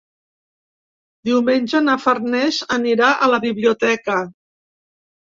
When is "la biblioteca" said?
3.33-4.17